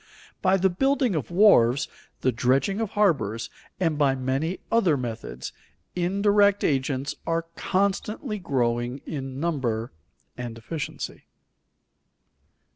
[0.41, 1.87] By the building of wharves,
[2.21, 5.53] the dredging of harbors, and by many other methods,
[5.95, 9.91] indirect agents are constantly growing in number
[10.35, 11.25] and efficiency.